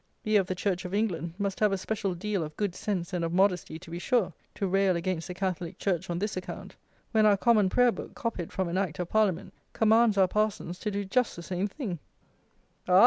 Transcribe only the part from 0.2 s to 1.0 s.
We, of the Church of